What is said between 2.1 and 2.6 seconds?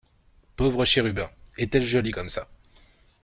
ça!…